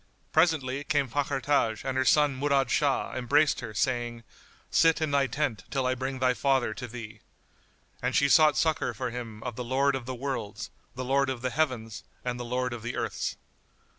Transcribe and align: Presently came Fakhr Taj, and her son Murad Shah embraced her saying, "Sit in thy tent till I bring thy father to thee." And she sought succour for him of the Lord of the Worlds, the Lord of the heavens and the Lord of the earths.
Presently 0.31 0.83
came 0.83 1.07
Fakhr 1.07 1.39
Taj, 1.43 1.85
and 1.85 1.95
her 1.95 2.05
son 2.05 2.35
Murad 2.35 2.71
Shah 2.71 3.13
embraced 3.15 3.59
her 3.59 3.71
saying, 3.75 4.23
"Sit 4.71 4.99
in 4.99 5.11
thy 5.11 5.27
tent 5.27 5.63
till 5.69 5.85
I 5.85 5.93
bring 5.93 6.17
thy 6.17 6.33
father 6.33 6.73
to 6.73 6.87
thee." 6.87 7.21
And 8.01 8.15
she 8.15 8.27
sought 8.27 8.57
succour 8.57 8.95
for 8.95 9.11
him 9.11 9.43
of 9.43 9.55
the 9.57 9.63
Lord 9.63 9.93
of 9.93 10.07
the 10.07 10.15
Worlds, 10.15 10.71
the 10.95 11.05
Lord 11.05 11.29
of 11.29 11.43
the 11.43 11.51
heavens 11.51 12.03
and 12.25 12.39
the 12.39 12.43
Lord 12.45 12.73
of 12.73 12.81
the 12.81 12.95
earths. 12.97 13.37